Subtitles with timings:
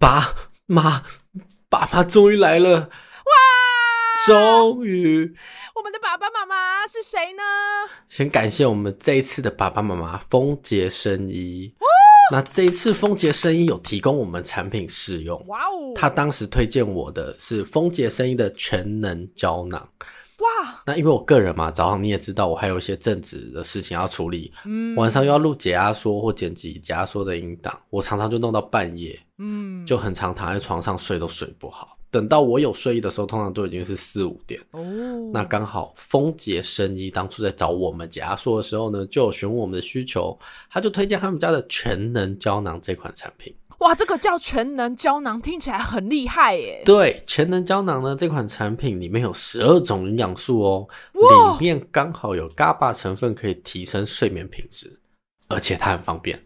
[0.00, 0.34] 爸
[0.64, 1.04] 妈，
[1.68, 2.78] 爸妈终于来了！
[2.80, 2.88] 哇，
[4.26, 5.36] 终于！
[5.74, 7.42] 我们的爸爸妈妈是谁呢？
[8.08, 11.74] 先感谢我们这一次的爸爸妈妈，丰杰生医。
[11.80, 11.86] 哇
[12.32, 15.38] 那这一次丰杰生医有提供我们产品试用。
[15.48, 15.92] 哇哦！
[15.94, 19.86] 他当时推荐我的是丰杰生医的全能胶囊。
[20.90, 20.92] 哇！
[20.92, 31.96] 那因为我个人嘛，早上你也知道，我还有一些正职的事情要处理，嗯，晚上又要录解压缩或剪辑解压缩的音档，我常常就弄到半夜，嗯，就很常躺在床上睡都睡不好。
[32.10, 34.60] 等到我有睡意的时候，通常都已经是四五点。
[34.72, 34.80] 哦，
[35.32, 40.36] 那刚好丰杰生医当初在找我们解压缩的时候呢，就有询问我们的需求，
[40.68, 43.54] 他就推荐他们家的全能胶囊这款产品。
[43.80, 46.82] 哇，这个叫全能胶囊，听起来很厉害耶！
[46.84, 50.88] 对，全能胶囊呢，这款产品里面有十二种营养素哦，
[51.58, 55.00] 里面刚好有 GABA 成分，可以提升睡眠品质，
[55.48, 56.38] 而且它很方便，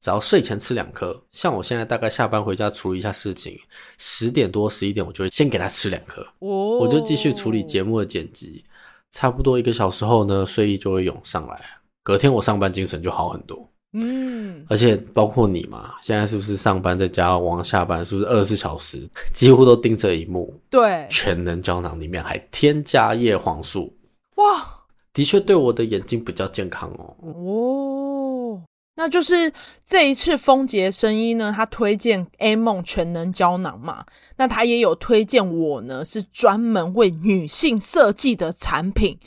[0.00, 1.20] 只要睡前吃两颗。
[1.32, 3.58] 像我现在大概下班回家处理一下事情，
[3.98, 8.64] 十点多十一点，我就会先给他吃两颗，哦，我就继续处理节目的剪辑，
[9.10, 11.60] 差不多一个小时后呢，睡意就会涌上来，
[12.04, 13.68] 隔天我上班精神就好很多。
[13.98, 20.52] 嗯，而且包括你嘛，现在是不是上班在家往下班，是不是二十四小时几乎都盯着一幕？
[20.68, 23.96] 对，全能胶囊里面还添加叶黄素，
[24.34, 24.66] 哇，
[25.14, 27.16] 的确对我的眼睛比较健康哦。
[27.22, 28.62] 哦，
[28.96, 29.50] 那就是
[29.84, 34.04] 这一次丰杰生医呢，他推荐 A 梦全能胶囊嘛，
[34.36, 39.18] 那他也有推荐我呢，是专门为女性设计的产品。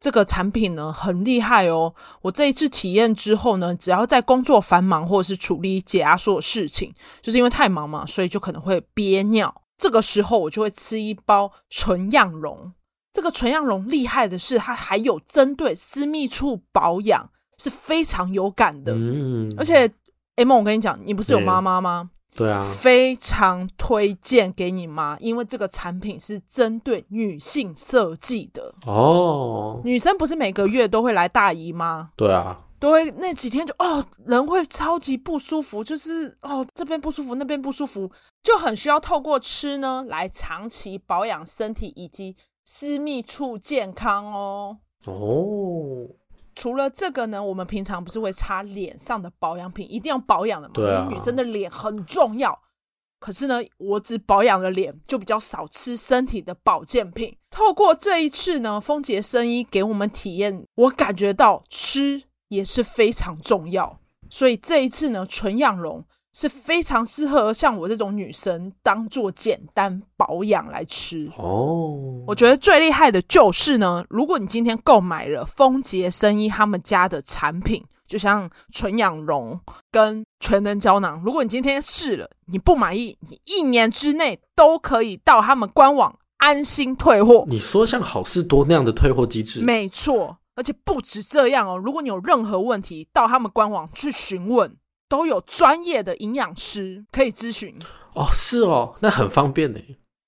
[0.00, 1.92] 这个产品呢，很厉害哦！
[2.22, 9.62] 我这一次体验之后呢，只要在工作繁忙或者是处理解压缩的事情，就是因为太忙嘛，所以就可能会憋尿。
[9.76, 12.72] 这个时候我就会吃一包纯漾溶。
[13.12, 18.92] 这个纯漾溶厉害的是，它还有针对私密处保养是非常有感的。
[18.94, 19.90] 嗯，而且
[20.36, 22.10] M，我跟你讲，你不是有妈妈吗？
[22.38, 29.80] 对啊，非常推荐给你妈，因为这个产品是针对女性设计的哦。
[29.82, 32.10] 女生不是每个月都会来大姨吗？
[32.14, 38.08] 对啊，都会那几天就哦，人会超级不舒服，就是哦这边不舒服，那边不舒服，
[38.40, 44.78] 就很需要透过吃呢来长期保养身体以及私密处健康哦。
[45.06, 46.06] 哦。
[46.58, 50.74] 除了这个呢，我们平常不是会擦脸上的保养品，一定要保养的嘛？
[50.74, 51.04] 对啊。
[51.04, 52.58] 因为女生的脸很重要。
[53.20, 57.36] 可是呢，我只保养了脸，就比较少吃身体的保健品。
[57.48, 64.00] 透过这一次呢，丰杰生医给我们体验，我感觉到吃也是非常重要。
[64.28, 66.04] 所以这一次呢，纯漾溶。
[66.38, 72.22] 是非常适合像我这种女生当做简单保养来吃哦。
[72.28, 79.58] 我觉得最厉害的就是呢，如果你今天购买了丰杰生医他们家的产品，就像纯漾溶
[79.90, 87.44] 跟全能胶囊，如果你今天试了你不满意，你一年之内都可以到他们官网安心退货。
[87.48, 89.60] 你说像好事多那样的退货机制？
[89.60, 94.76] 没错，而且不止这样哦，如果你有任何问题，到他们官网去询问。
[95.08, 97.78] 都有专业的营养师可以咨询
[98.14, 99.80] 哦，是哦，那很方便呢。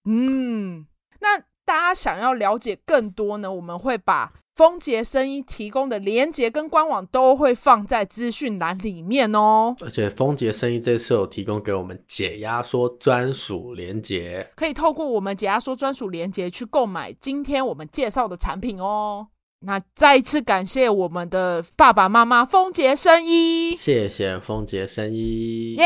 [0.04, 0.86] 嗯，
[1.20, 9.74] 那大家想要了解更多呢，我们会把丰杰生医提供的连接跟官网都会放在资讯栏里面哦。
[9.82, 19.28] 而且丰杰生医这次有提供给我们解压缩专属连接，可以透过我们解压缩专属连接去购买今天我们介绍的产品哦。
[19.62, 25.84] 那再一次感谢我们的爸爸妈妈丰杰生一，谢谢丰杰生一，耶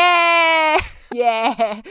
[1.10, 1.82] 耶！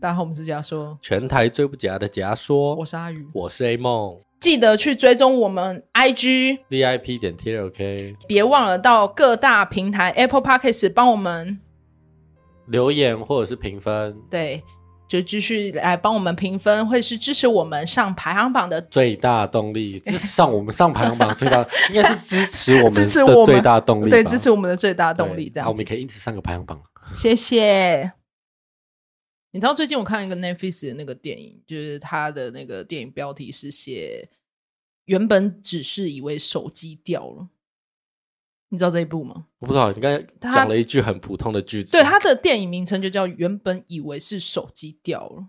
[0.00, 11.60] 大家好，我们是解压缩，全台最不假的假说，我是阿宇，我是 A 梦，记得去追踪我们 IG VIP 点 TLK，别忘了到各大平台 Apple Podcast 帮我们
[12.66, 14.64] 留言或者是评分，对。
[15.10, 19.98] 就继续来帮我们评分，会是支持我们上排行榜的最大动力。
[19.98, 23.04] 支持上我们上排行榜最大，应该是支持我们的
[23.44, 24.08] 最大动力。
[24.08, 25.50] 对，支持我们的最大动力。
[25.50, 26.80] 这样，好，我们可以因此上个排行榜。
[27.12, 28.12] 谢谢。
[29.50, 34.28] 你知道最近我看了一个 Netflix 的那个电影，就是他的那个电影标题是写
[35.06, 37.48] “原本只是以为手机掉了”。
[38.72, 39.46] 你知道这一部吗？
[39.58, 39.92] 我不知道。
[39.92, 41.92] 你刚才讲了一句很普通的句子。
[41.92, 45.46] 对，他的电影名称就叫“原本以为是手机掉了”，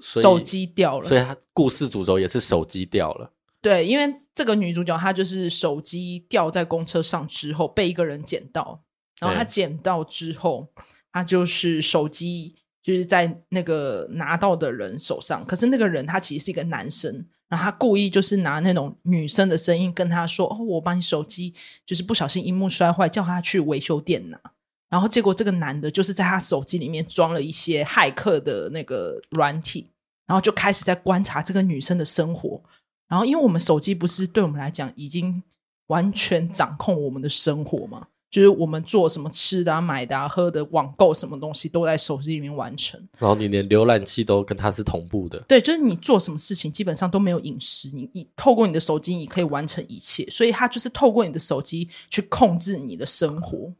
[0.00, 3.32] 手机掉了，所以他故事主轴也是手机掉了。
[3.60, 8.84] 对，因为这个女主角她就是手机掉在公车上之后被一个人捡到，
[9.18, 10.68] 然后她捡到之后，
[11.12, 17.26] 她就是手机就是在那个拿到的人手上，可是那个人他其实是一个男生。
[17.48, 21.54] 然后他故意就是拿那种女生的声音跟他说：“哦，我把你手机
[21.86, 24.38] 就是不小心萤幕摔坏，叫他去维修店拿。”
[24.90, 29.86] 然后结果这个男的就是在他手机里面装了一些骇客的那个软体，
[30.26, 32.62] 然后就开始在观察这个女生的生活。
[33.08, 35.42] 然后因为我们手机不是对我们来讲已经
[35.86, 38.08] 完全掌控我们的生活嘛。
[38.30, 43.00] 就是我们做什么吃的啊、买的啊、喝的、网购什么东西都在手机里面完成。
[43.18, 45.42] 然后你连浏览器都跟它是同步的。
[45.48, 53.72] 对，就是你做什么事情基本上都没有隐私，你你透过你的手机你可以完成一切，所以它就是透过你的手机去控制你的生活，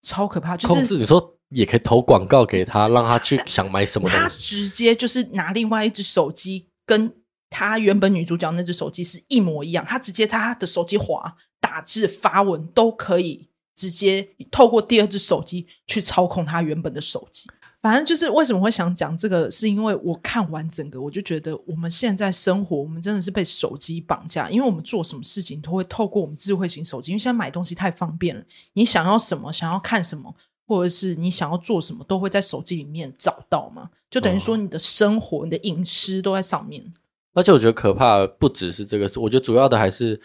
[0.00, 0.56] 超可怕。
[0.56, 4.24] 就是控制，你说也可以投广告给他，让他去想买什么东西。
[4.24, 7.12] 他直接就是拿另外一只手机跟
[7.50, 13.49] 他原本女主角那只手机是一模一样，他直接他的手机滑打字发文都可以。
[13.80, 17.48] 直接透过第二只手机去操控他原本的手机，
[17.80, 28.44] 反正就是为什么会想讲这个，是因为我看完整个，我就觉得我们现在生活，我们真的是被手机绑架，因为我们做什么事情都会透过我们智慧型手机，因为现在买东西太方便了，
[28.74, 30.34] 你想要什么，想要看什么，
[30.66, 36.92] 或者是你想要做什么，都会在手机里面找到嘛，就等于说你的生活、你的隐私都在上面。
[37.32, 40.20] 而且我觉得可怕不只是这个，我觉得主要的还是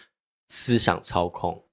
[0.48, 1.65] 思想操控。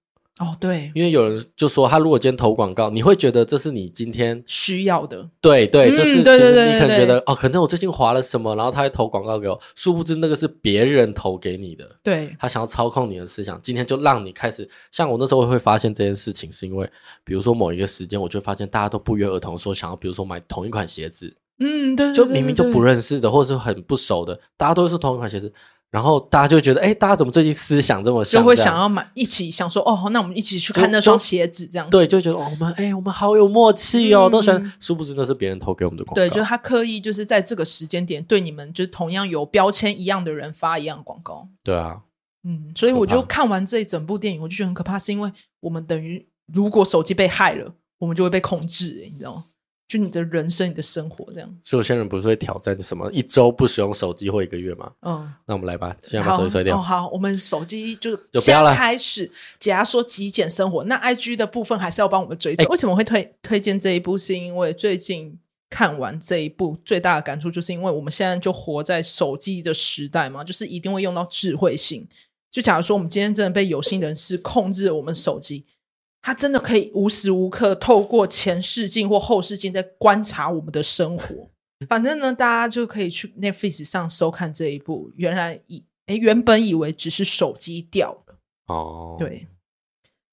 [0.44, 5.26] 哦，对，因为有人就说，他如果今天投广告，你会觉得这是你今天需要的。
[5.40, 11.90] 对对，嗯、就是对对对，你可能觉得哦，可能我最近划了什么，然后他会投广告给我，殊不知那个是别人投给你的。
[12.04, 14.70] 对，他想要操控你的思想，今天就让你开始。
[14.92, 16.90] 像我那时候会发现这件事情，是因为
[17.24, 21.34] 比如说某一个时间，我就发现大家都不约而同说想要，比如说买同一款鞋子。
[21.60, 25.54] 嗯，对，对，对，对，就明明就不认识的，或者是很不熟的，大家都是同一款鞋子。
[25.94, 28.42] 然后大家就觉得，哎，大家怎么最近思想这么像？
[28.42, 31.92] 就会想要买，一起想说，哦，那我们一起去看那双鞋子，这样子。
[31.92, 34.74] 对，就觉得、哦、我们，哎，我们好有默契哦，嗯、都喜欢。
[34.80, 36.20] 殊不知那是别人投给我们的广告。
[36.20, 41.48] 对，就是他刻意就是在这个时间点对你们，就是同样有标签一样的人发一样广告。
[41.64, 42.02] 对啊，
[42.44, 49.46] 嗯，所以我就看完这一整部电影，我就觉得很可怕，是因为我们等于如果手机被害了，我们就会被控制，你知道吗？
[49.94, 51.48] 就你的人生，你的生活这样。
[51.64, 54.92] 所以有些人不是会挑战什么一周不使用手机或一个月吗？
[55.04, 56.76] 嗯，那我们来吧，现在把手机摔掉。
[56.76, 58.74] 哦，好，我们手机就就不要了。
[58.74, 62.66] 开始，假如说极简生活，那 IG 的部分还是要帮我们追踪。
[62.66, 64.18] 欸，为什么会推推荐这一部？
[64.18, 65.38] 是因为最近
[65.70, 72.08] 看完这一部，最大的感触就是因为我们现在就活在手机的时代嘛，就是一定会用到智慧性。
[72.50, 75.66] 就假如说我们今天真的被有心人士控制了我们手机。
[76.24, 81.52] 他真的可以无时无刻透过前视镜或后视镜在观察我们的生活。
[81.90, 85.12] 反正呢，大家就可以去 Netflix 上收看这一部。
[85.18, 88.38] 原来以诶，原本以为只是手机掉了
[88.68, 89.48] 哦，对。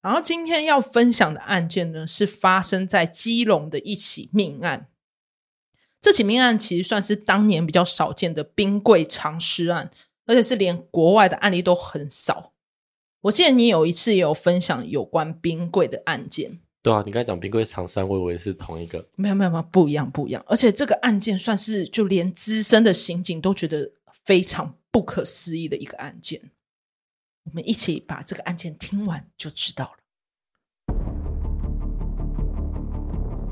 [0.01, 4.87] 然后今天要分享的案件呢，是发生在基隆的一起命案。
[5.99, 9.91] 这起命案其实算是当年比较少见的冰柜藏尸案，
[10.25, 12.50] 而且是连国外的案例都很少。
[13.21, 23.91] 我记得你有一次也有分享有关冰柜的案件，对啊，你刚才讲冰柜藏尸，我以为是同一个，没有没有没有，不一样不一样，而且这个案件算是就连资深的刑警都觉得
[24.25, 26.41] 非常不可思议的一个案件。
[27.43, 29.91] 我们一起把这个案件听完就知道了。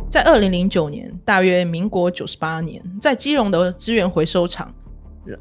[0.10, 4.74] 在二零零九年，大约民国九十八年，在基隆的资源回收厂，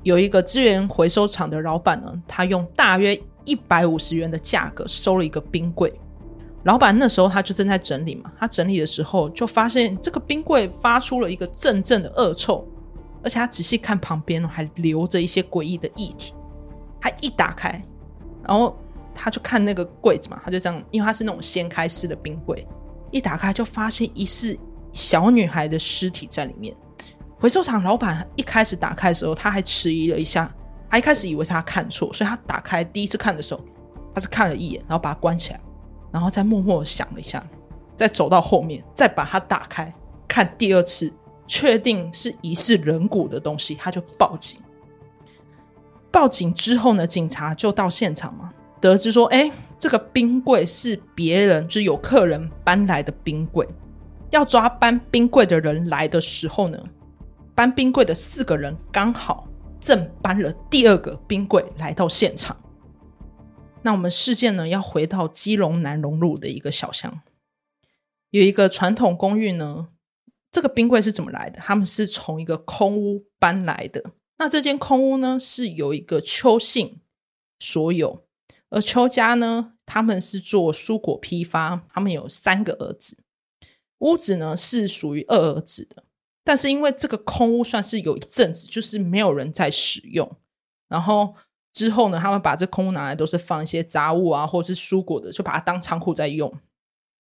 [0.02, 5.90] 有一个资源回收厂的老板呢，他用大约一百五十元的价格收了一个冰柜，
[6.64, 12.68] 老板那时候他就正在整理嘛，他整理的时候就发现这个冰柜发出了一个阵阵的恶臭，
[13.22, 16.34] 而且他仔细看旁边还留着一些诡异的液体，
[17.00, 17.82] 他一打开，
[18.46, 18.76] 然后
[19.14, 22.66] 他就看那个柜子嘛，他就这样，因为他是那种掀开式的冰柜，
[23.10, 24.54] 一打开就发现疑似
[24.92, 26.76] 小女孩的尸体在里面。
[27.40, 30.54] 回收厂老板一开始打开的时候，他还迟疑了一下。
[30.90, 33.60] 他一开始以为是他看错，所以他打开第一次看的时候，
[34.14, 35.60] 他是看了一眼，然后把它关起来，
[36.10, 37.44] 然后再默默想了一下，
[37.94, 39.92] 再走到后面，再把它打开
[40.26, 41.12] 看第二次，
[41.46, 44.60] 确定是疑似人骨的东西，他就报警。
[46.10, 53.68] 报警之后呢，警察就到现场嘛，得知说，哎，这个冰柜是别人，就是有客人搬来的冰柜。
[54.30, 56.78] 要抓搬冰柜的人来的时候呢，
[57.54, 59.47] 搬冰柜的四个人刚好。
[59.80, 62.56] 正搬了第二个冰柜来到现场。
[63.82, 67.22] 那我们事件呢，要回到基隆南荣路的一个小巷，
[68.30, 69.88] 有一个传统公寓呢。
[70.50, 71.60] 这个冰柜是怎么来的？
[71.60, 74.02] 他们是从一个空屋搬来的。
[74.38, 77.02] 那这间空屋呢，是有一个邱姓
[77.58, 78.24] 所有，
[78.70, 83.18] 而邱家呢，他们是做蔬果批发，他们有三个儿子。
[83.98, 86.04] 屋子呢，是属于二儿子的。
[86.48, 90.26] 但是因为这个空屋算是有一阵子就是没有人在使用，
[90.88, 91.34] 然后
[91.74, 96.50] 之后呢，他们把这空屋拿来都是放一些杂物啊，或者是蔬果的，就把它当仓库在用。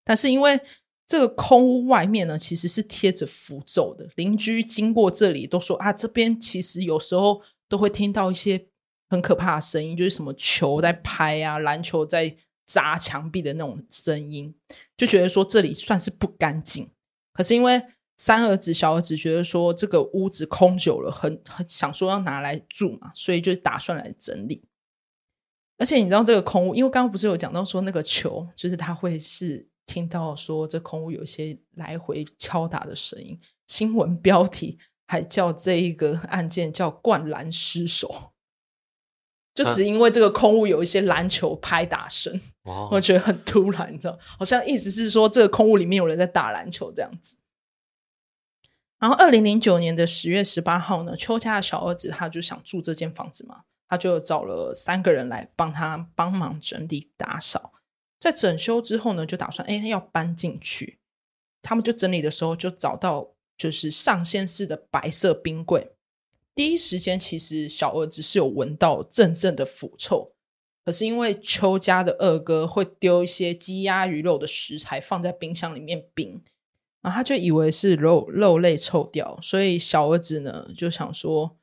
[0.06, 0.58] 但是因为
[1.06, 8.68] 这个空屋外面呢，其实是贴着符咒的，邻居经过这里都说啊，这边其实有时候都会听到一些
[9.10, 12.34] 很可怕的声音，就是什么球在拍啊，篮球在
[12.66, 14.56] 砸墙壁的那种声音，
[14.96, 16.90] 就觉得说这里算是不干净。
[17.34, 17.84] 可是因为
[18.18, 24.64] 三儿子、小儿子觉得说这个屋子空久了，很很想说要拿来住嘛，所以就打算来整理。
[25.78, 29.68] 而且你知道这个空屋，因为刚刚不是有讲到说那个球，就是他会是。
[29.90, 38.34] 听到说这空屋有一些来回敲打的声音，新闻标题还叫这一个案件叫“灌篮失手”，
[39.56, 47.38] 就只因为这个空屋有一些篮球拍打声，啊、我觉得很突然，你知道，好像意思是说这个空屋里面有人在打篮球这样子。
[49.00, 57.74] 然后，二零零九年的十月十八号呢，邱家的小儿子他就想住这间房子嘛，他就找了三个人来帮他帮忙整理打扫。
[58.20, 60.98] 在整修之后呢，就打算哎要搬进去。
[61.62, 65.92] 他们就整理的时候，就找到就是上掀式的白色冰柜。
[66.56, 70.34] 第一时间，其实小儿子是有闻到阵阵的腐臭，
[70.84, 76.42] 可是因为邱家的二哥会丢一些鸡鸭鱼肉的食材放在冰箱里面冰，
[77.08, 81.56] 然后他就以为是肉肉类臭掉，所以小儿子呢就想说，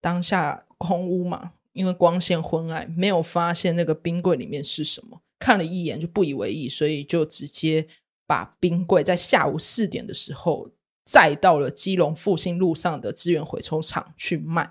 [0.00, 5.20] 当下空屋嘛，因为光线昏暗，没有发现那个冰柜里面是什么。
[5.40, 7.84] 看了一眼就不以为意，所以就直接
[8.28, 10.70] 把冰柜在下午四点的时候
[11.04, 14.62] 载到了基隆复兴路上的资源回收厂去卖。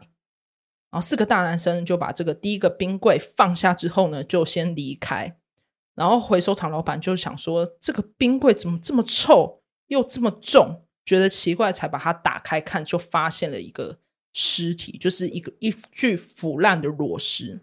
[0.91, 5.37] 然后四个大男生就把这个第一个冰柜放下之后呢，就先离开。
[5.93, 9.60] 然后回收厂老板就想说，这个冰柜怎么这么臭
[9.91, 13.99] 又这么重，觉得奇怪，才把它打开看，就发现了一个
[14.31, 17.59] 尸体，就是一个一具腐烂的裸尸。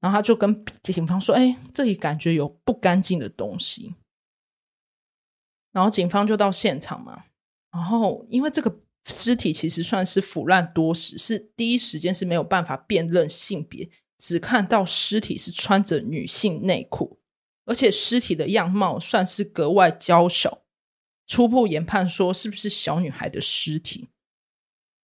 [0.00, 3.96] 然后他就跟警方说：“哎，这里感觉有不干净的东西。”
[5.72, 7.24] 然后警方就到现场嘛。
[7.70, 17.18] 然后因为这个尸体其实算是腐烂多时，是第一时间是没有办法辨认性别，只看到尸体是穿着女性内裤，
[17.66, 20.62] 而且尸体的样貌算是格外娇小。
[21.30, 24.08] 初步研判说是不是小女孩的尸体？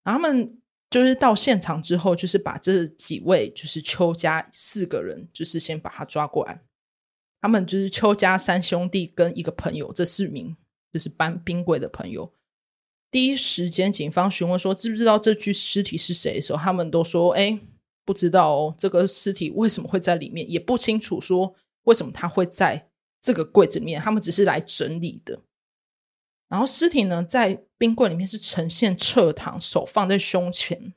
[0.02, 0.58] 然后他们。
[0.88, 6.62] 就是到现场之后，就是把这几位就是邱家四个人，就是先把他抓过来。
[7.40, 10.56] 他们就是邱家三兄弟跟一个朋友，这四名
[10.92, 12.32] 就是搬冰柜的朋友。
[13.10, 17.58] 第一时间，警方询问说知不知道这具尸体是谁的时候，他们都说：“哎，
[18.04, 21.52] 不知道哦，这个尸体为什么会在里面，也不清楚说
[21.82, 22.88] 为什么他会在
[23.20, 24.00] 这个柜子里面。
[24.00, 25.42] 他们只是来整理的。”
[26.48, 30.94] 然后尸体呢，在冰柜里面是呈现侧躺，手放在胸前，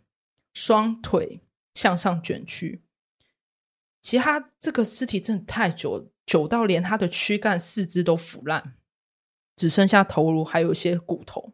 [0.53, 1.41] 双腿
[1.73, 2.83] 向上卷曲。
[4.01, 8.75] 其他这个尸体真的太久，久到连他的躯干、四肢都腐烂，
[9.55, 11.51] 只剩下头颅还有一些骨头，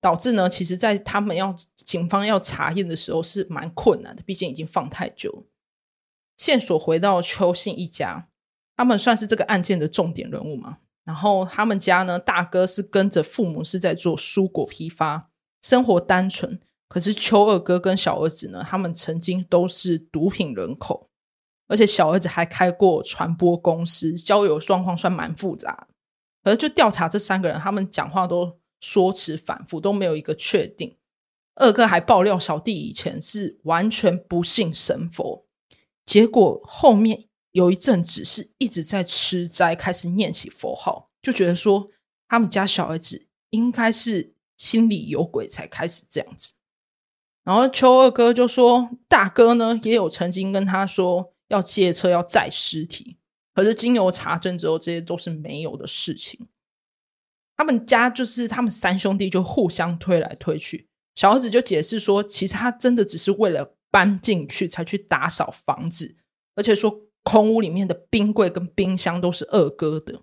[0.00, 5.46] 导致呢，其实在他们要警方要查验的时候是蛮困难的，毕竟已经放太久。
[6.36, 8.28] 线索回到邱姓一家，
[8.76, 10.78] 他们算是这个案件的重点人物吗？
[11.06, 15.30] 然后他们家呢，大哥是跟着父母是在做蔬果批发，
[15.62, 16.60] 生活单纯。
[16.88, 21.08] 可是邱二哥跟小儿子呢，他们曾经都是毒品人口，
[21.68, 25.86] 而且小儿子还开过传播公司，交友状况算蛮复杂。
[26.42, 30.96] 而就调查这三个人，他们讲话都说辞反复，都没有一个确定。
[31.54, 35.46] 二哥还爆料，小弟以前是完全不信神佛，
[36.04, 37.25] 结果后面。
[37.56, 41.88] 有一阵子是一直在吃斋，开始念起佛号，就觉得说
[42.28, 46.52] 他们家小儿子应该是心里有鬼才开始这样子。
[47.44, 53.16] 然后邱二哥就说，大哥呢也有曾经跟他说要借车要载尸体，
[53.54, 56.48] 可是经由查证之后，这些都是没有的事情。
[57.56, 66.16] 他们家就是他们三兄弟就互相推来推去，小儿子就解释说，其实他真的只是为了搬进去才去打扫房子，
[66.54, 67.05] 而且说。
[67.26, 70.22] 空屋里面的冰柜跟冰箱都是二哥的。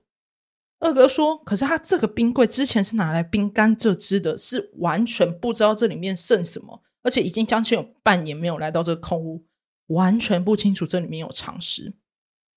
[0.80, 9.46] 二哥说：“可是他这个冰柜之前是拿来冰甘蔗汁的，是完全不知道这里面剩什么，而且已经将近有半年没有来到这个空屋，
[9.88, 11.94] 完全不清楚这里面有藏尸。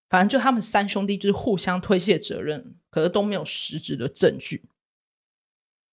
[0.08, 4.68] 反正就他们三兄弟就是互相推卸责任，可是都没有实质的证据。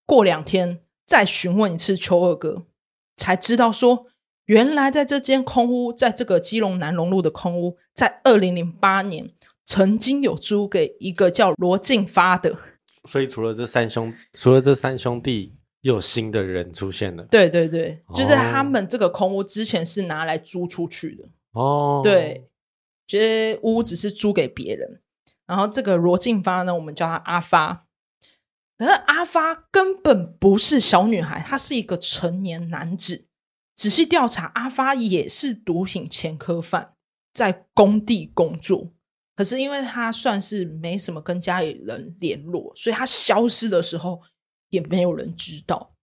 [0.06, 2.68] 过两天再询问一次邱二哥，
[3.18, 4.06] 才知道说。”
[4.46, 9.30] 原来在这间空屋，在这个基隆南龙路的空屋，在二零零八年
[9.64, 12.58] 曾经有租给一个叫罗进发的。
[13.06, 17.24] 所以除了这三兄，除了这三兄弟，又有新的人出现了。
[17.32, 21.24] 对对对，就是他们这个空屋之前是拿来租出去的。
[21.54, 22.50] 哦，对，
[23.08, 25.02] 觉得屋只是租给别人。
[25.46, 27.86] 然后这个罗进发呢，我们叫他阿发。
[28.78, 33.28] 可是阿发根本不是小女孩，他是一个成年男子。
[33.76, 36.94] 仔细调查，阿发也是毒品前科犯，
[37.34, 38.94] 在工地工作。
[39.36, 44.22] 可是因为他算是没什么跟家里人联络，所以他消失的时候
[44.70, 45.96] 也没有人知道。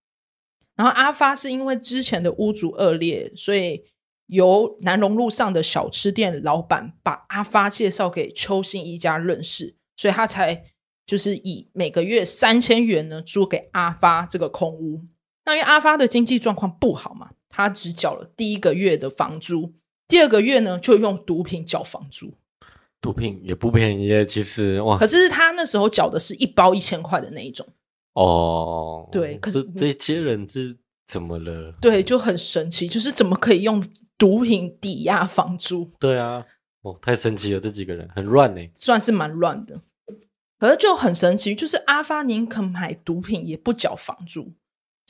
[0.74, 3.84] 然后阿发是因为之前的屋主恶劣，所以
[4.26, 10.64] 由南龙路上的小吃店老板把阿发介绍给邱信一家认识，所以他才
[11.06, 15.06] 就是以每个月三千元呢租给阿发这个空屋。
[15.44, 19.72] 那因为阿发的经济状况不好嘛，他只缴了第一个月的房租，
[20.06, 22.34] 第二个月呢就用毒品缴房租。
[23.00, 24.98] 毒品也不便宜，其实哇！
[24.98, 27.66] 可是他那时候缴的是一包一千块的那一种
[28.12, 29.08] 哦。
[29.10, 31.72] 对，可是这些人是怎么了？
[31.80, 33.82] 对，就很神奇，就是怎么可以用
[34.18, 35.90] 毒品抵押房租？
[35.98, 36.44] 对啊，
[36.82, 39.80] 哦，太神奇了，这几个人很乱呢，算是蛮乱的。
[40.58, 44.52] 可是就很神奇，就是阿发宁肯买毒品也不缴房租。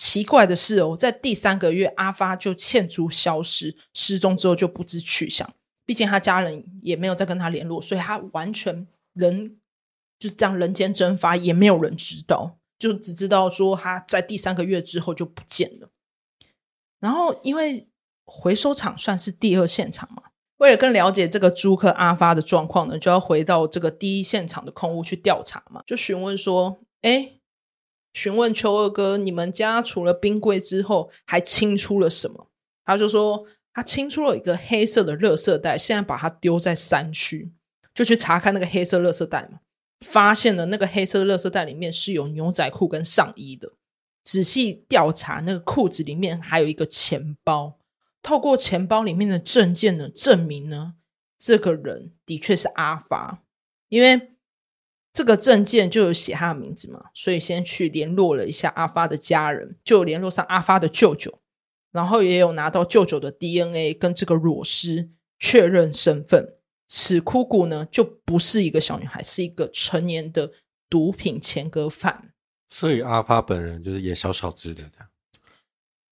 [0.01, 5.53] 奇怪的是哦，在第三个月，阿发就欠租消失，失踪之后就不知去向。
[5.85, 9.59] 毕竟他家人也没有再跟他联络，所以他完全人
[10.19, 15.91] 就这样人间蒸发，也没有人知道，就只知道说他在第三个月之后就不见了。
[16.99, 17.87] 然后因为
[18.25, 20.23] 回收厂算是第二现场嘛，
[20.57, 27.40] 为了更了解这个租客阿发的状况呢，就要回到这个第一现场的空屋去调查嘛，就询问说：“哎，
[28.13, 32.49] 询问邱二哥，你们家除了冰柜之后还清出了什么？”
[32.85, 33.47] 他就说。
[33.73, 37.53] 他清出了一个黑色的垃圾袋，现在把它丢在山区，
[37.95, 39.61] 就去查看那个黑色垃圾袋嘛，
[40.05, 43.71] 发现了那个黑色垃圾袋里面是有牛仔裤跟上衣的。
[44.25, 47.79] 仔细调查，那个裤子里面还有一个钱包，
[48.21, 50.95] 透过钱包里面的证件呢，证明呢
[51.39, 53.45] 这个人的确是阿发，
[53.89, 54.33] 因为
[55.13, 61.41] 这个证件就有写他的名字嘛，所以先去联络了一下阿发的家人，就联络上阿发的舅舅。
[61.93, 66.55] 然后也有拿到舅舅的 DNA 跟这个裸尸确认身份，
[66.87, 70.53] 此枯骨呢就不是一个小女孩，是一个成年的
[70.89, 72.33] 毒品前科犯。
[72.69, 75.09] 所以阿发本人就是也小小只的这样。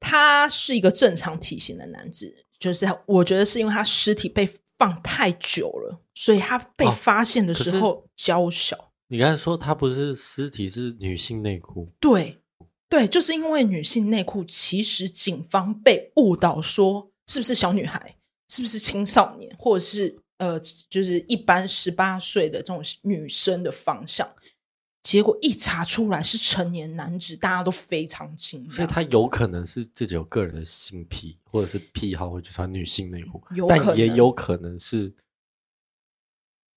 [0.01, 8.77] 他是一个正常体型的男子，就是我觉得是因为他尸体被放太久了，所以他被发现的时候娇小。
[8.77, 11.89] 哦，你刚才说他不是尸体，是女性内裤。
[11.99, 12.39] 对。
[12.91, 18.17] 对，就是因为女性内裤，其实警方被误导说是不是小女孩，
[18.49, 24.27] 是不是青少年，或者是呃，就是一般十八岁的这种女生的方向，
[25.03, 28.73] 结果一查出来是成年男子，大家都非常惊讶。
[28.73, 35.13] 所以他有可能是自己有个人的性癖，或者是癖好，会去穿女性内裤，但也有可能是，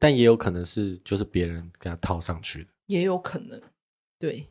[0.02, 3.62] 但也有可能是就是别人给他套上去的，也有可能，
[4.18, 4.48] 对。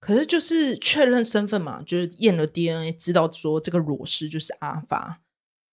[0.00, 5.20] 可是就是确认身份嘛，就是验了 DNA，知道说这个裸尸就是阿发。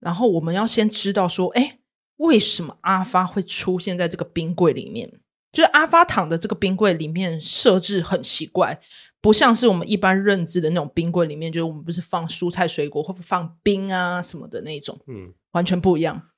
[0.02, 1.80] 然后我们要先知道说，哎，
[2.18, 5.10] 为什么阿发会出现在这个冰柜里面？
[5.54, 8.80] 就是阿发躺的这个冰柜里面设置很奇怪，
[9.22, 16.30] 不像是我们一般认知的那种冰柜里面，就是我们不是放蔬菜水果或放冰啊什么的那种，嗯，完全不一样。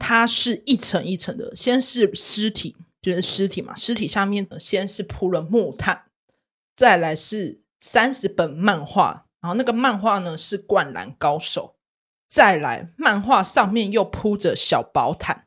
[0.00, 6.06] 它是一层一层的，先是尸体，就是尸体嘛，尸体下面先是铺了木炭。
[6.74, 11.76] 再来是三十本漫画，然后那个漫画呢是《灌篮高手》。
[12.28, 15.46] 再来，漫画上面又铺着小薄毯。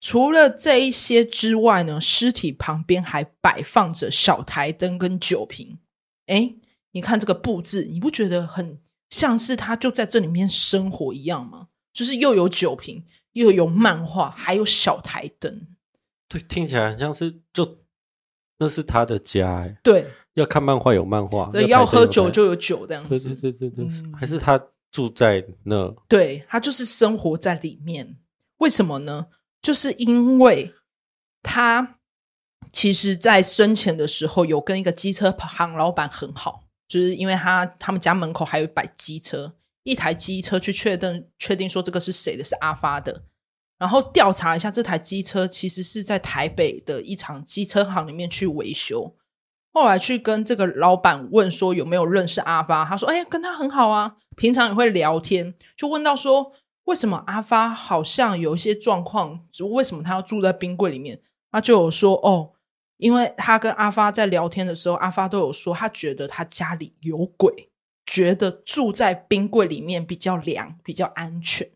[0.00, 5.80] 除了这一些之外呢，尸体旁边还摆放着小台灯跟酒瓶。
[6.26, 6.54] 哎，
[6.92, 8.78] 你看这个布置，你不觉得很
[9.10, 11.66] 像是他就在这里面生活一样吗？
[11.92, 15.66] 就是又有酒瓶，又有漫画，还有小台灯。
[16.28, 17.78] 对，听起来很像是就
[18.58, 19.76] 那是他的家哎。
[19.82, 20.06] 对。
[20.34, 23.34] 要看漫画有漫画，对，要喝酒就有酒这样子。
[23.34, 24.56] 对对对对对，嗯、还是他
[24.92, 25.92] 住在那？
[26.08, 28.16] 对，他就是生活在里面。
[28.58, 29.26] 为什么呢？
[29.60, 30.72] 就是因为
[31.42, 31.96] 他
[32.70, 39.52] 其实，在生前的时候有跟一个机车行老板很好，就是因为他他们家门口还有一摆机车，
[39.88, 43.24] 一台机车去确认确定说这个是谁的，是阿发的。
[43.78, 49.16] 然后调查一下，这台机车其实是在台北的一场机车行里面去维修。
[49.72, 56.52] 后来去跟这个老板问说有没有认识阿发，他说：“哎，跟他很好啊，平常也会聊天。”就问到说
[56.84, 59.46] ：“为什么阿发好像有一些状况？
[59.70, 61.22] 为什么他要住在冰柜里面？”
[61.52, 62.50] 他就有说：“哦，
[62.96, 67.67] 因为他跟阿发在聊天的时候，阿发都有说他觉得他家里有鬼，
[68.08, 71.70] 觉得住在冰柜里面比较凉，比较安全。”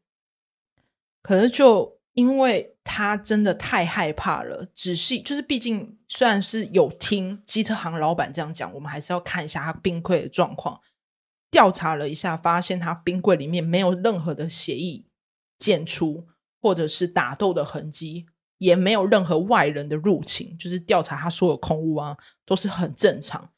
[1.23, 10.81] 可是就因为他真的太害怕了，仔细就是毕竟虽然是有听机车行老板这样讲，我们还是要看一下他冰柜的状况。
[11.51, 15.05] 调查了一下，发现他冰柜里面没有任何的血液
[15.59, 16.27] 检出，
[16.61, 18.25] 或者是打斗的痕迹，
[18.57, 20.57] 也没有任何外人的入侵。
[20.57, 22.17] 就是调查他所有空屋啊，
[22.47, 23.51] 都是很正常。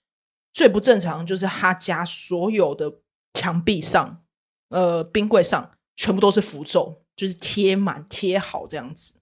[0.54, 3.00] 最不正常就是他家所有的
[3.34, 4.24] 墙壁上，
[4.68, 9.14] 呃，冰柜上全部都是符咒，就是贴满贴好这样子。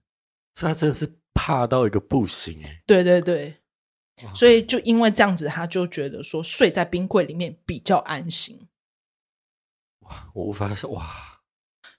[0.55, 2.83] 所以他真的是怕到一个不行哎。
[2.85, 3.57] 对对对。
[4.35, 8.67] 所以就因为这样子，他就觉得说睡在冰柜里面比较安心。
[10.01, 11.41] 哇，我无法说哇。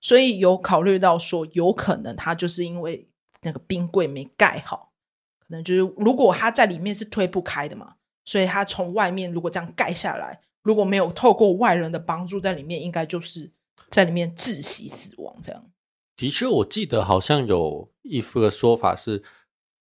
[0.00, 3.08] 所以有考虑到说，有可能他就是因为
[3.40, 4.92] 那个冰柜没盖好，
[5.40, 13.52] 可能就是如果他在里面是推不开的嘛，所以他从外面如果这样盖下来，如果没有透过外人的帮助在里面，应该就是
[13.90, 15.70] 在里面窒息死亡这样。
[16.16, 19.22] 的确，我记得好像有一副的说法是。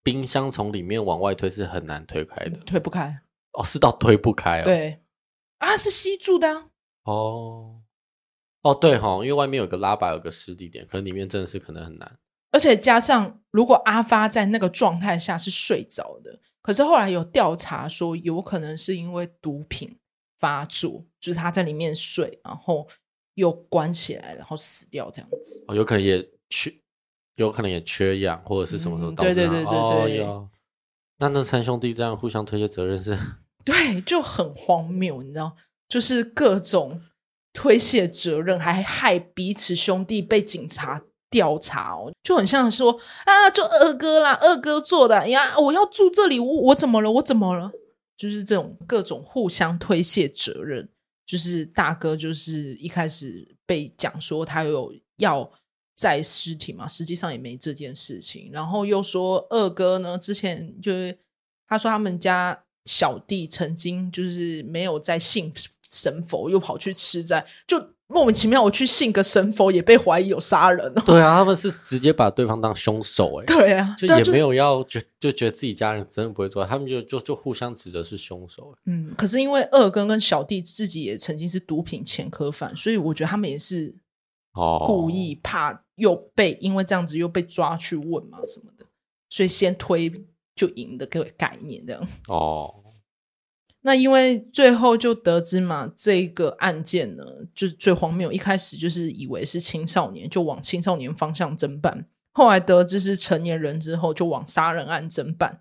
[0.05, 3.21] 冰箱从里面往外推是很难推开的，推不开
[3.53, 4.65] 哦，是到推不开哦。
[4.65, 4.99] 对
[5.59, 6.65] 啊，是吸住的啊。
[7.03, 7.79] 哦
[8.63, 12.19] 哦，对哈，因为外面有个拉把，有个湿地点，可能里面真的是可能很难。
[12.51, 19.95] 而且加上，如果阿发在那个状态下是睡着的，可是后来有调查说，有可能是因为毒品
[20.39, 22.87] 发作，就是他在里面睡，然后
[23.35, 25.63] 又关起来，然后死掉这样子。
[25.67, 26.73] 哦，有可能也缺。
[27.35, 30.23] 有可能也缺氧，或者是什么什么导致、嗯、对对对对对。
[30.23, 30.47] 哦，
[31.17, 33.17] 那那三兄弟这样互相推卸责任是？
[33.65, 35.57] 对，就很荒谬，你知道，
[35.89, 37.01] 就是各种
[37.51, 41.01] 推卸责任，还害彼此兄弟被警察
[41.33, 42.91] 调查哦，就很像说
[43.25, 47.11] 啊，就二哥啦，二哥做的呀，我要住这里，我我怎么了？
[47.13, 47.71] 我怎么了？
[48.15, 50.87] 就是这种各种互相推卸责任，
[51.25, 55.51] 就是大哥就是一开始被讲说他有要。
[55.95, 58.49] 载尸体嘛，实际上也没这件事情。
[58.51, 61.15] 然后又说二哥呢，之前就是
[61.67, 65.53] 他说他们家小弟曾经就是没有在信
[65.91, 68.61] 神佛，又跑去吃斋，就莫名其妙。
[68.61, 71.03] 我去信个神佛，也被怀疑有杀人哦。
[71.05, 73.45] 对啊，他们是直接把对方当凶手哎。
[73.45, 78.73] 对啊，就也没有要觉就觉得自己家人真的不会做，他们就就就互相指责是凶手。
[78.85, 83.95] 嗯，可是因为二哥跟小弟自己也曾经是毒品前科犯，所以我觉得他们也是。
[84.55, 88.85] 哦，故意怕又被因为这样子又被抓去问嘛什么的，
[89.27, 90.13] 所以先推
[90.55, 92.07] 就赢的个概念这样。
[92.27, 92.71] 哦，
[93.85, 98.31] 那因为最后就得知嘛，这个案件呢，就是最荒谬。
[98.31, 101.93] 一开始就是以为是青少年，就往青少年方向侦办；
[102.31, 105.59] 后来得知是成年人之后，就往杀人案侦办。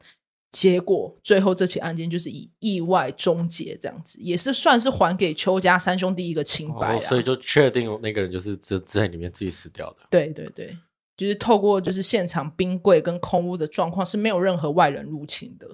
[0.53, 9.97] 结果最后这起案件就是以意外终结，这样子也是算是还给邱家三兄弟一个清白，哦，所以就确定那个人就是在在里面自己死掉的。
[10.11, 10.77] 对对对，
[11.17, 15.67] 就是透过就是现场冰柜跟空屋的状况是没有任何外人入侵的。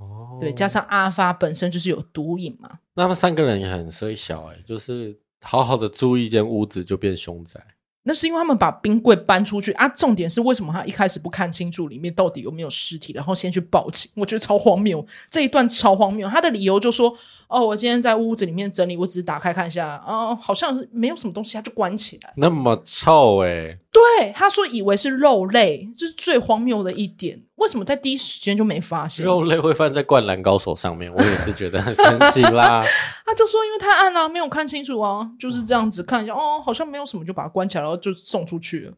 [0.00, 7.60] 哦，对，加上阿发本身就是有毒瘾嘛，那他们三个人也很衰小哎，就是好好的租一间屋子就变凶宅。
[8.02, 9.86] 那是因为他们把冰柜搬出去啊！
[9.90, 14.10] 重点是为什么他一开始不看清楚里面到底有没有尸体，然后先去报警？
[14.16, 16.26] 我觉得超荒谬，这一段超荒谬。
[16.26, 17.14] 他的理由就说
[17.46, 27.42] ：“哦，我今天在屋子里面整理，我只是打开看一下，哦，好像是没有什么东西，他就关起来。”那么臭哎、欸、对，他说以为是肉类，这是最荒谬的一点。
[27.56, 29.26] 为什么在第一时间就没发现？
[29.26, 32.82] 肉类会放在灌篮高手上面，我也是觉得很神奇啦。
[33.26, 38.92] 他就说因为太暗了，没有看清楚啊，就是这样子看一下，哦，好像没有什么，就把它关起来，然后就送出去了。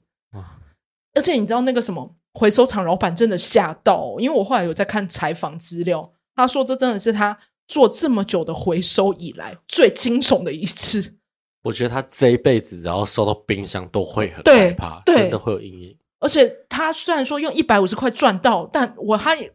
[1.15, 11.15] 而且你知道那个什么回收厂老板真的吓到哦，因为我后来有在看采访资料，他说这真的是他做这么久的回收以来最惊悚的一次。
[11.63, 15.97] 我觉得他这一辈子只要收到冰箱都会很害怕，真的会有阴影。
[16.19, 19.53] 而且他虽然说用一百五十块赚到，但我他也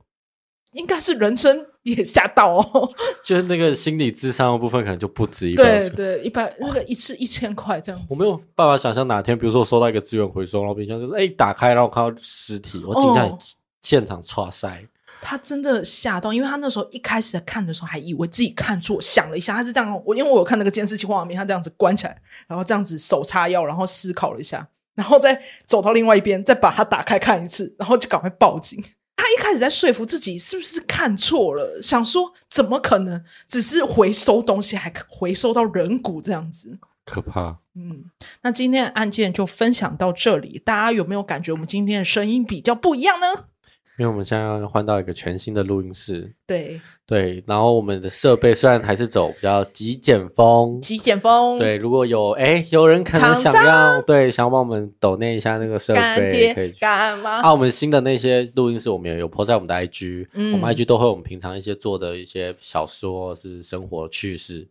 [0.74, 2.91] 应该是人生也吓到哦。
[3.24, 5.80] 就是那个心理智商的部分，可能就不止一百。
[5.80, 8.08] 对对，一百那个一次一千块这样子。
[8.10, 13.38] 我没有办法想象哪天，比如说我收到一个资源回收，然后冰箱就是哎打开，然后看到尸体，我紧张
[13.82, 14.86] 现场剉赛。
[15.22, 20.02] 他真的吓到，因为他那时候一开始看的时候还以为自己看错，想了一下，他是这样。
[20.06, 24.68] 我因为我有看那个监视器画面，他这样子关起来，然后这样子手叉腰，然后思考了一下。
[24.96, 28.84] 然后再走到另外一边，再把它打开看一次，然后就赶快报警。
[29.16, 37.58] 他一开始在说服自己是不是看错了，想说怎么可能只是回收东西，还回收到人骨这样子，可怕。
[37.76, 38.06] 嗯，
[38.42, 43.46] 那今天的案件就分享到这里，大家有没有感觉我们今天的声音比较不一样呢？
[43.98, 46.32] 因为我们现在要换到一个全新的录音室。
[46.46, 51.58] 对对，然后我们的设备虽然还是走比较极简风，极简风。
[51.58, 57.42] 对，如果有哎有人可能想要对想要帮我们抖内一下那个设备，可以干嘛？
[57.42, 64.68] 啊，我们新的那些录音室我们也有 po 在我们的 IG，嗯，我们 IG 都会我们平常一些做的一些小说是生活趣事，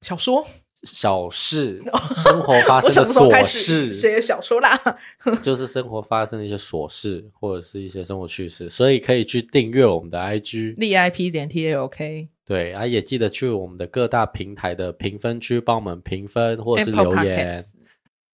[0.00, 0.44] 小说。
[0.82, 1.80] 小事，
[2.22, 4.80] 生活发生的 琐事，写小说啦，
[5.42, 12.28] 就是生活发生的一些琐事，或者是一些生活趣事，所以可以去订阅我们的 IG v i p 点 TALK。
[12.44, 17.52] 对，啊，也记得去我们的各大平台的评分区帮我们评分或者是留言。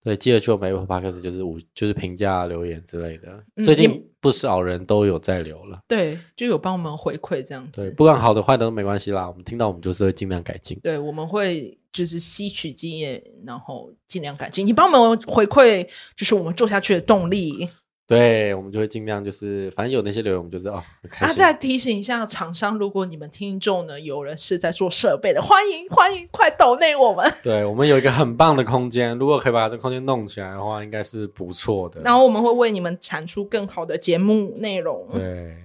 [0.05, 3.45] 对，记得去我们 Apple Podcast 就是五就是评价留言之类的。
[3.57, 7.89] 嗯、最近不少人都有在留了，对，就有帮我们回馈这样子。
[7.89, 10.79] 对，不管好的坏的都没关系啦，我们听到我们就是会尽量改进。
[10.83, 14.67] 对，我们会就是吸取经验，然后尽量改进。
[14.67, 17.69] 你帮我们回馈，就是我们做下去的动力。
[18.13, 20.75] 对，我们就会尽量就是，反正有那些留言，我们就知道。
[21.19, 27.25] 啊，再提醒一下厂商，如果你们听众呢有人是在做设备的，欢迎欢迎，快抖内我们。
[27.43, 32.03] 对，我们有一个很棒的空间，如果可以把这空间弄起来的话，应该是不错的。
[32.03, 35.09] 然后我们会为你们产出更好的节目内容。
[35.13, 35.57] 对，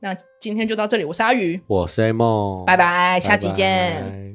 [0.00, 3.94] 那今天就到这里，我是阿宇，我是 A 梦，拜拜，下期见。
[3.94, 4.33] 拜拜。